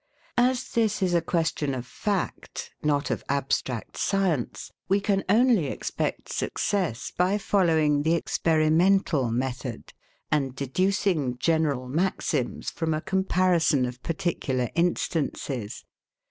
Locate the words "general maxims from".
11.37-12.95